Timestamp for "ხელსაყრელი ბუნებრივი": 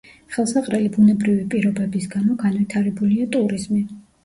0.35-1.43